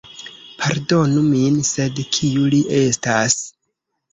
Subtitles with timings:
[0.61, 3.37] Pardonu min, sed kiu li estas?